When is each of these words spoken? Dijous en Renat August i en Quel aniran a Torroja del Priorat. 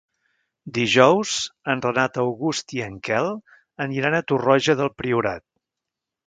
Dijous 0.77 1.33
en 1.73 1.83
Renat 1.85 2.17
August 2.23 2.73
i 2.79 2.81
en 2.87 2.97
Quel 3.09 3.29
aniran 3.87 4.19
a 4.21 4.23
Torroja 4.33 4.77
del 4.81 4.91
Priorat. 5.03 5.47